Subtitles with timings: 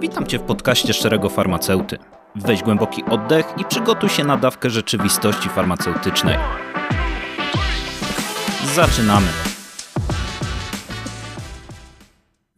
[0.00, 1.98] Witam Cię w podcaście Szczerego Farmaceuty.
[2.34, 6.36] Weź głęboki oddech i przygotuj się na dawkę rzeczywistości farmaceutycznej.
[8.74, 9.26] Zaczynamy.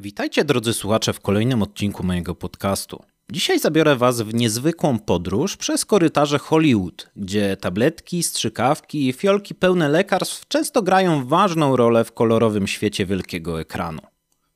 [0.00, 3.02] Witajcie drodzy słuchacze w kolejnym odcinku mojego podcastu.
[3.32, 9.88] Dzisiaj zabiorę Was w niezwykłą podróż przez korytarze Hollywood, gdzie tabletki, strzykawki i fiolki pełne
[9.88, 14.11] lekarstw często grają ważną rolę w kolorowym świecie wielkiego ekranu.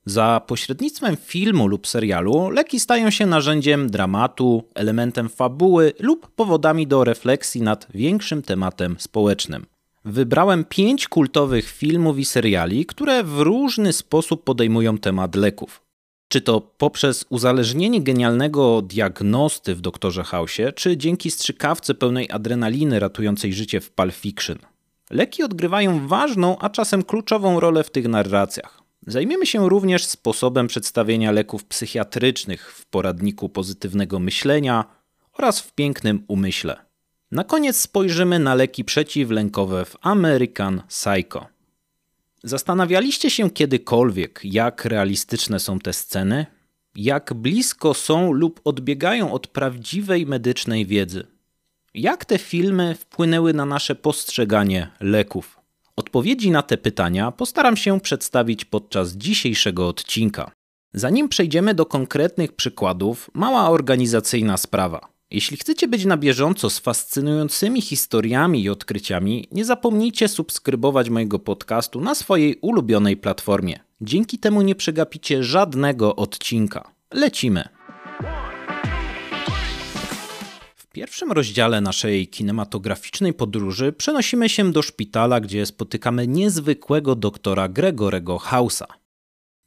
[0.08, 7.04] Za pośrednictwem filmu lub serialu leki stają się narzędziem dramatu, elementem fabuły lub powodami do
[7.04, 9.66] refleksji nad większym tematem społecznym.
[10.04, 15.82] Wybrałem pięć kultowych filmów i seriali, które w różny sposób podejmują temat leków.
[16.28, 23.52] Czy to poprzez uzależnienie genialnego diagnosty w Doktorze Hausie, czy dzięki strzykawce pełnej adrenaliny ratującej
[23.52, 24.58] życie w Pulp Fiction.
[25.10, 28.85] Leki odgrywają ważną, a czasem kluczową rolę w tych narracjach.
[29.06, 34.84] Zajmiemy się również sposobem przedstawienia leków psychiatrycznych w poradniku pozytywnego myślenia
[35.32, 36.76] oraz w pięknym umyśle.
[37.30, 41.46] Na koniec spojrzymy na leki przeciwlękowe w American Psycho.
[42.42, 46.46] Zastanawialiście się kiedykolwiek, jak realistyczne są te sceny?
[46.96, 51.26] Jak blisko są lub odbiegają od prawdziwej medycznej wiedzy?
[51.94, 55.60] Jak te filmy wpłynęły na nasze postrzeganie leków?
[55.98, 60.50] Odpowiedzi na te pytania postaram się przedstawić podczas dzisiejszego odcinka.
[60.94, 65.08] Zanim przejdziemy do konkretnych przykładów, mała organizacyjna sprawa.
[65.30, 72.00] Jeśli chcecie być na bieżąco z fascynującymi historiami i odkryciami, nie zapomnijcie subskrybować mojego podcastu
[72.00, 73.80] na swojej ulubionej platformie.
[74.00, 76.90] Dzięki temu nie przegapicie żadnego odcinka.
[77.14, 77.75] Lecimy!
[80.96, 88.38] W pierwszym rozdziale naszej kinematograficznej podróży przenosimy się do szpitala, gdzie spotykamy niezwykłego doktora Gregorego
[88.38, 88.86] Hausa.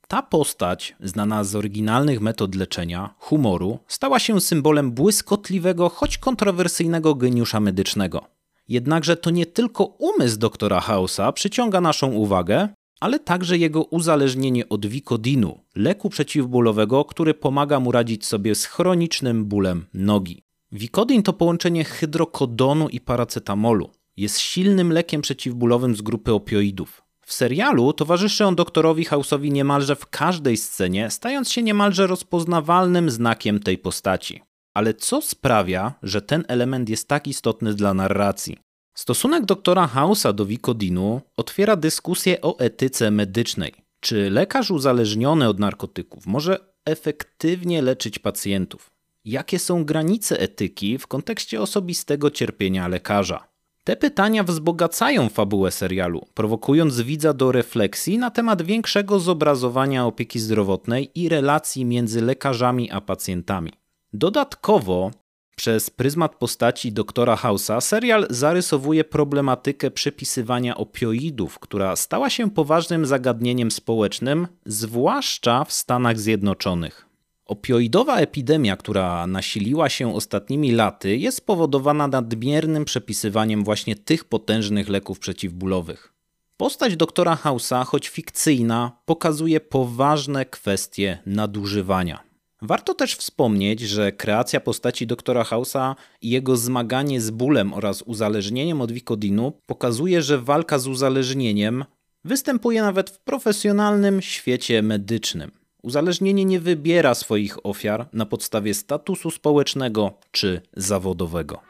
[0.08, 7.60] Ta postać, znana z oryginalnych metod leczenia, humoru, stała się symbolem błyskotliwego, choć kontrowersyjnego geniusza
[7.60, 8.26] medycznego.
[8.68, 12.70] Jednakże to nie tylko umysł doktora Hausa przyciąga naszą uwagę,
[13.00, 19.46] ale także jego uzależnienie od Vicodinu, leku przeciwbólowego, który pomaga mu radzić sobie z chronicznym
[19.46, 20.49] bólem nogi.
[20.72, 23.92] Vicodin to połączenie hydrokodonu i paracetamolu.
[24.18, 27.04] Jest silnym lekiem przeciwbólowym z grupy opioidów.
[27.26, 33.60] W serialu towarzyszy on doktorowi House'owi niemalże w każdej scenie, stając się niemalże rozpoznawalnym znakiem
[33.60, 34.42] tej postaci.
[34.74, 38.58] Ale co sprawia, że ten element jest tak istotny dla narracji?
[38.94, 43.74] Stosunek doktora House'a do Vicodinu otwiera dyskusję o etyce medycznej.
[44.00, 48.99] Czy lekarz uzależniony od narkotyków może efektywnie leczyć pacjentów?
[49.26, 53.48] Jakie są granice etyki w kontekście osobistego cierpienia lekarza?
[53.84, 61.12] Te pytania wzbogacają fabułę serialu, prowokując widza do refleksji na temat większego zobrazowania opieki zdrowotnej
[61.16, 63.72] i relacji między lekarzami a pacjentami.
[64.14, 65.12] Dodatkowo,
[65.56, 73.72] przez pryzmat postaci doktora House'a, serial zarysowuje problematykę przepisywania opioidów, która stała się poważnym zagadnieniem
[73.72, 77.09] społecznym, zwłaszcza w Stanach Zjednoczonych.
[77.50, 85.20] Opioidowa epidemia, która nasiliła się ostatnimi laty, jest spowodowana nadmiernym przepisywaniem właśnie tych potężnych leków
[85.20, 86.14] przeciwbólowych.
[86.58, 92.24] Postać doktora House'a, choć fikcyjna, pokazuje poważne kwestie nadużywania.
[92.62, 98.82] Warto też wspomnieć, że kreacja postaci doktora House'a i jego zmaganie z bólem oraz uzależnieniem
[98.82, 101.86] od Vicodinu pokazuje, że walka z uzależnieniem
[102.24, 105.59] występuje nawet w profesjonalnym świecie medycznym.
[105.82, 111.62] Uzależnienie nie wybiera swoich ofiar na podstawie statusu społecznego czy zawodowego.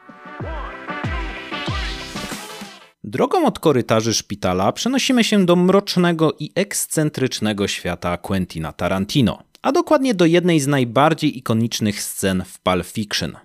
[3.04, 10.14] Drogą od korytarzy szpitala przenosimy się do mrocznego i ekscentrycznego świata Quentina Tarantino, a dokładnie
[10.14, 13.36] do jednej z najbardziej ikonicznych scen w Pulp Fiction.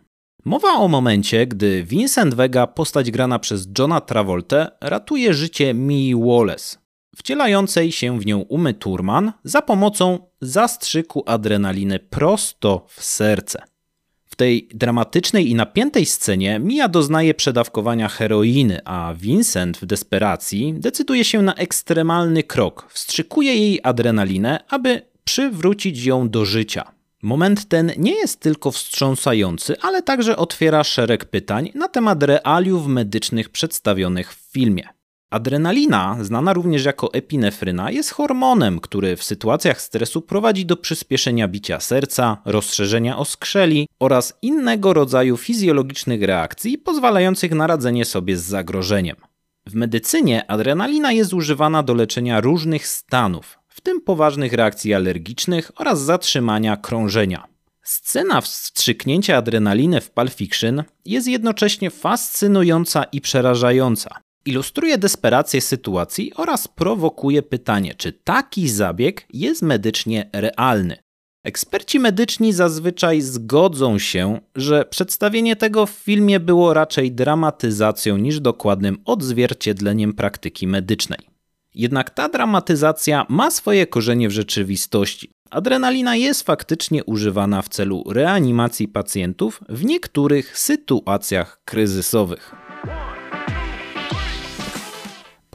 [0.45, 6.77] Mowa o momencie, gdy Vincent Vega, postać grana przez Johna Travolta, ratuje życie Mii Wallace,
[7.15, 13.63] wcielającej się w nią Umy Turman za pomocą zastrzyku adrenaliny prosto w serce.
[14.25, 21.23] W tej dramatycznej i napiętej scenie Mia doznaje przedawkowania heroiny, a Vincent w desperacji decyduje
[21.23, 22.87] się na ekstremalny krok.
[22.89, 26.91] Wstrzykuje jej adrenalinę, aby przywrócić ją do życia.
[27.21, 33.49] Moment ten nie jest tylko wstrząsający, ale także otwiera szereg pytań na temat realiów medycznych
[33.49, 34.83] przedstawionych w filmie.
[35.29, 41.79] Adrenalina, znana również jako epinefryna, jest hormonem, który w sytuacjach stresu prowadzi do przyspieszenia bicia
[41.79, 49.15] serca, rozszerzenia oskrzeli oraz innego rodzaju fizjologicznych reakcji pozwalających na radzenie sobie z zagrożeniem.
[49.65, 56.01] W medycynie adrenalina jest używana do leczenia różnych stanów, w tym poważnych reakcji alergicznych oraz
[56.01, 57.47] zatrzymania krążenia.
[57.83, 64.24] Scena wstrzyknięcia adrenaliny w Pulp Fiction jest jednocześnie fascynująca i przerażająca.
[64.47, 70.97] Ilustruje desperację sytuacji oraz prowokuje pytanie, czy taki zabieg jest medycznie realny.
[71.43, 78.97] Eksperci medyczni zazwyczaj zgodzą się, że przedstawienie tego w filmie było raczej dramatyzacją niż dokładnym
[79.05, 81.19] odzwierciedleniem praktyki medycznej.
[81.75, 85.31] Jednak ta dramatyzacja ma swoje korzenie w rzeczywistości.
[85.51, 92.55] Adrenalina jest faktycznie używana w celu reanimacji pacjentów w niektórych sytuacjach kryzysowych.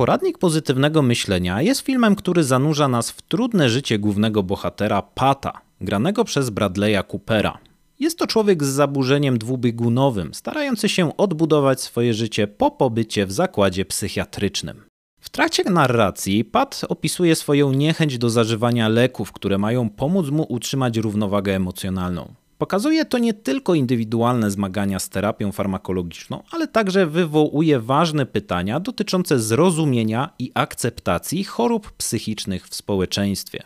[0.00, 6.24] Poradnik pozytywnego myślenia jest filmem, który zanurza nas w trudne życie głównego bohatera Pata, granego
[6.24, 7.58] przez Bradley'a Coopera.
[7.98, 13.84] Jest to człowiek z zaburzeniem dwubiegunowym, starający się odbudować swoje życie po pobycie w zakładzie
[13.84, 14.82] psychiatrycznym.
[15.20, 20.96] W trakcie narracji Pat opisuje swoją niechęć do zażywania leków, które mają pomóc mu utrzymać
[20.96, 22.34] równowagę emocjonalną.
[22.60, 29.38] Pokazuje to nie tylko indywidualne zmagania z terapią farmakologiczną, ale także wywołuje ważne pytania dotyczące
[29.38, 33.62] zrozumienia i akceptacji chorób psychicznych w społeczeństwie.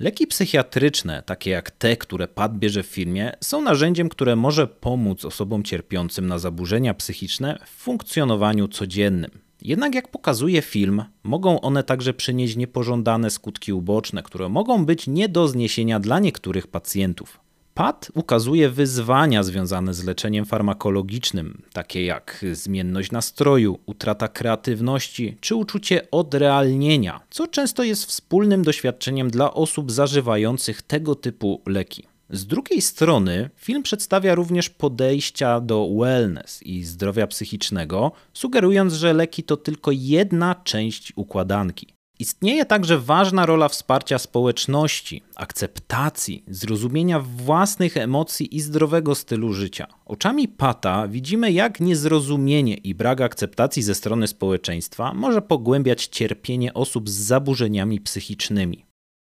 [0.00, 5.24] Leki psychiatryczne, takie jak te, które Pat bierze w filmie, są narzędziem, które może pomóc
[5.24, 9.30] osobom cierpiącym na zaburzenia psychiczne w funkcjonowaniu codziennym.
[9.62, 15.28] Jednak jak pokazuje film, mogą one także przynieść niepożądane skutki uboczne, które mogą być nie
[15.28, 17.45] do zniesienia dla niektórych pacjentów.
[17.76, 26.10] Pat ukazuje wyzwania związane z leczeniem farmakologicznym, takie jak zmienność nastroju, utrata kreatywności czy uczucie
[26.10, 32.04] odrealnienia, co często jest wspólnym doświadczeniem dla osób zażywających tego typu leki.
[32.30, 39.42] Z drugiej strony, film przedstawia również podejścia do wellness i zdrowia psychicznego, sugerując, że leki
[39.42, 41.96] to tylko jedna część układanki.
[42.18, 49.86] Istnieje także ważna rola wsparcia społeczności, akceptacji, zrozumienia własnych emocji i zdrowego stylu życia.
[50.04, 57.08] Oczami Pata widzimy, jak niezrozumienie i brak akceptacji ze strony społeczeństwa może pogłębiać cierpienie osób
[57.08, 58.86] z zaburzeniami psychicznymi.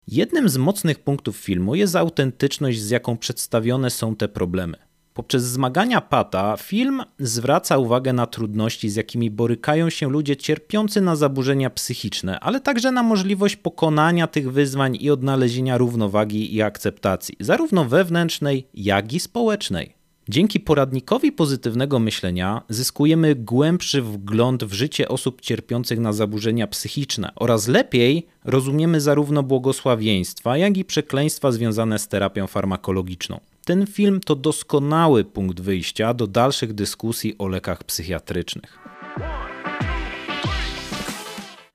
[0.08, 4.85] Jednym z mocnych punktów filmu jest autentyczność, z jaką przedstawione są te problemy.
[5.16, 11.16] Poprzez zmagania Pata film zwraca uwagę na trudności, z jakimi borykają się ludzie cierpiący na
[11.16, 17.84] zaburzenia psychiczne, ale także na możliwość pokonania tych wyzwań i odnalezienia równowagi i akceptacji, zarówno
[17.84, 19.94] wewnętrznej, jak i społecznej.
[20.28, 27.68] Dzięki poradnikowi pozytywnego myślenia zyskujemy głębszy wgląd w życie osób cierpiących na zaburzenia psychiczne oraz
[27.68, 33.40] lepiej rozumiemy zarówno błogosławieństwa, jak i przekleństwa związane z terapią farmakologiczną.
[33.66, 38.78] Ten film to doskonały punkt wyjścia do dalszych dyskusji o lekach psychiatrycznych.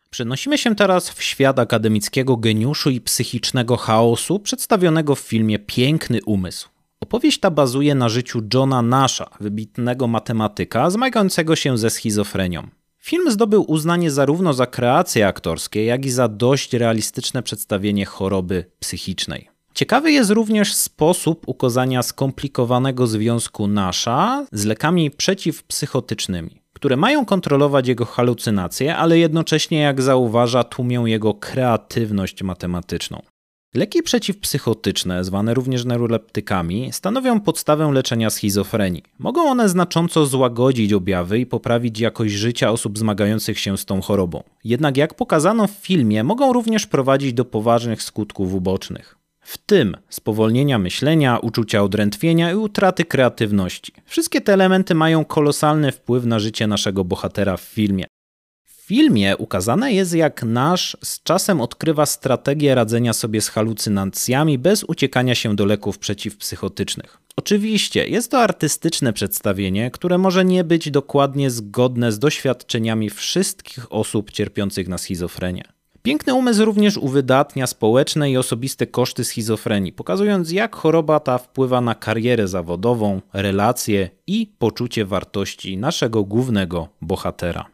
[0.10, 6.70] Przenosimy się teraz w świat akademickiego geniuszu i psychicznego chaosu przedstawionego w filmie Piękny Umysł.
[7.00, 12.68] Opowieść ta bazuje na życiu Johna Nasha, wybitnego matematyka zmagającego się ze schizofrenią.
[13.00, 19.51] Film zdobył uznanie zarówno za kreacje aktorskie, jak i za dość realistyczne przedstawienie choroby psychicznej.
[19.74, 28.06] Ciekawy jest również sposób ukazania skomplikowanego związku Nasha z lekami przeciwpsychotycznymi, które mają kontrolować jego
[28.06, 33.22] halucynacje, ale jednocześnie, jak zauważa, tłumią jego kreatywność matematyczną.
[33.76, 39.04] Leki przeciwpsychotyczne, zwane również neuroleptykami, stanowią podstawę leczenia schizofrenii.
[39.20, 44.44] Mogą one znacząco złagodzić objawy i poprawić jakość życia osób zmagających się z tą chorobą.
[44.64, 50.80] Jednak jak pokazano w filmie, mogą również prowadzić do poważnych skutków ubocznych w tym spowolnienia
[50.80, 53.94] myślenia, uczucia odrętwienia i utraty kreatywności.
[54.06, 58.06] Wszystkie te elementy mają kolosalny wpływ na życie naszego bohatera w filmie.
[58.64, 64.84] W filmie ukazane jest, jak nasz z czasem odkrywa strategię radzenia sobie z halucynacjami bez
[64.84, 67.18] uciekania się do leków przeciwpsychotycznych.
[67.36, 74.32] Oczywiście jest to artystyczne przedstawienie, które może nie być dokładnie zgodne z doświadczeniami wszystkich osób
[74.32, 75.64] cierpiących na schizofrenię.
[76.04, 81.96] Piękny umysł również uwydatnia społeczne i osobiste koszty schizofrenii, pokazując jak choroba ta wpływa na
[81.96, 87.66] karierę zawodową, relacje i poczucie wartości naszego głównego bohatera.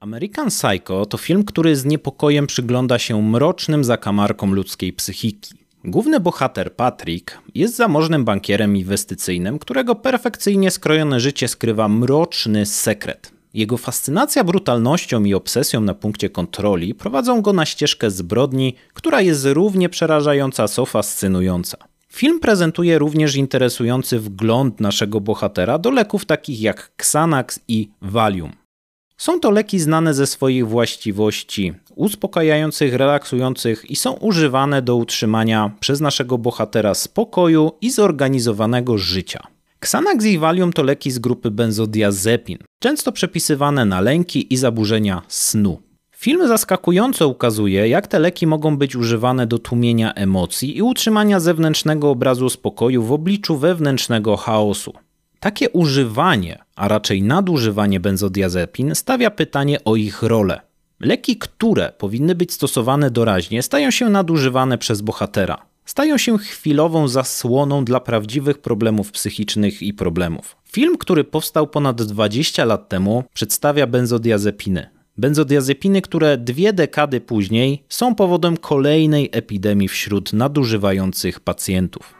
[0.00, 5.54] American Psycho to film, który z niepokojem przygląda się mrocznym zakamarkom ludzkiej psychiki.
[5.84, 13.35] Główny bohater Patrick jest zamożnym bankierem inwestycyjnym, którego perfekcyjnie skrojone życie skrywa mroczny sekret.
[13.56, 19.44] Jego fascynacja brutalnością i obsesją na punkcie kontroli prowadzą go na ścieżkę zbrodni, która jest
[19.44, 21.76] równie przerażająca, co fascynująca.
[22.12, 28.52] Film prezentuje również interesujący wgląd naszego bohatera do leków takich jak Xanax i Valium.
[29.16, 36.00] Są to leki znane ze swoich właściwości uspokajających, relaksujących i są używane do utrzymania przez
[36.00, 39.55] naszego bohatera spokoju i zorganizowanego życia.
[39.86, 45.82] Xanax i Valium to leki z grupy benzodiazepin, często przepisywane na lęki i zaburzenia snu.
[46.16, 52.10] Film zaskakująco ukazuje, jak te leki mogą być używane do tłumienia emocji i utrzymania zewnętrznego
[52.10, 54.92] obrazu spokoju w obliczu wewnętrznego chaosu.
[55.40, 60.60] Takie używanie, a raczej nadużywanie benzodiazepin stawia pytanie o ich rolę.
[61.00, 65.75] Leki, które powinny być stosowane doraźnie, stają się nadużywane przez bohatera.
[65.86, 70.56] Stają się chwilową zasłoną dla prawdziwych problemów psychicznych i problemów.
[70.64, 74.90] Film, który powstał ponad 20 lat temu, przedstawia benzodiazepiny.
[75.18, 82.14] Benzodiazepiny, które dwie dekady później są powodem kolejnej epidemii wśród nadużywających pacjentów.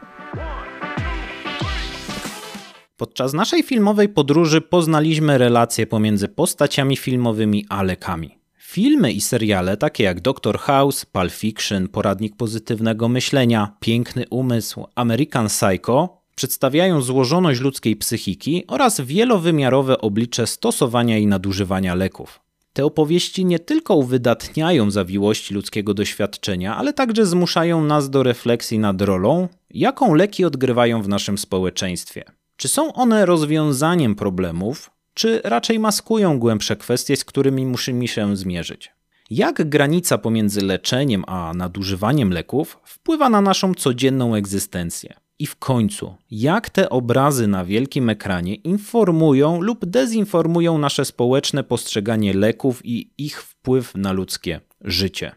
[2.97, 8.39] Podczas naszej filmowej podróży poznaliśmy relacje pomiędzy postaciami filmowymi a lekami.
[8.77, 15.49] Filmy i seriale takie jak Doctor House, Pulp Fiction, Poradnik Pozytywnego Myślenia, Piękny Umysł, American
[15.49, 22.41] Psycho przedstawiają złożoność ludzkiej psychiki oraz wielowymiarowe oblicze stosowania i nadużywania leków.
[22.73, 29.03] Te opowieści nie tylko uwydatniają zawiłości ludzkiego doświadczenia, ale także zmuszają nas do refleksji nad
[29.03, 32.25] rolą, jaką leki odgrywają w naszym społeczeństwie.
[32.57, 38.93] Czy są one rozwiązaniem problemów, czy raczej maskują głębsze kwestie, z którymi musimy się zmierzyć?
[39.31, 45.15] Jak granica pomiędzy leczeniem a nadużywaniem leków wpływa na naszą codzienną egzystencję?
[45.39, 52.35] I w końcu, jak te obrazy na wielkim ekranie informują lub dezinformują nasze społeczne postrzeganie
[52.35, 55.33] leków i ich wpływ na ludzkie życie?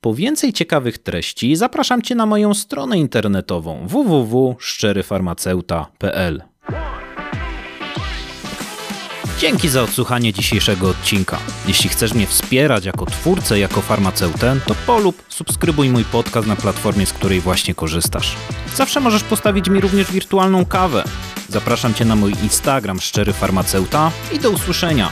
[0.00, 6.42] Po więcej ciekawych treści zapraszam Cię na moją stronę internetową www.szczeryfarmaceuta.pl.
[9.38, 11.38] Dzięki za odsłuchanie dzisiejszego odcinka.
[11.66, 17.06] Jeśli chcesz mnie wspierać jako twórcę, jako farmaceutę, to polub, subskrybuj mój podcast na platformie,
[17.06, 18.36] z której właśnie korzystasz.
[18.74, 21.04] Zawsze możesz postawić mi również wirtualną kawę.
[21.48, 25.10] Zapraszam Cię na mój Instagram Szczery Farmaceuta i do usłyszenia.